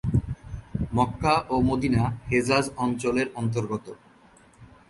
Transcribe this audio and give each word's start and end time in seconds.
মক্কা 0.93 1.35
ও 1.49 1.55
Medina 1.61 2.03
Hejaz 2.29 2.65
অঞ্চলের 2.77 3.27
অন্তর্গত। 3.35 3.85